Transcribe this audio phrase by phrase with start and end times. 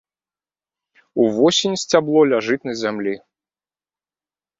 [1.25, 3.13] Увосень сцябло ляжыць на зямлі.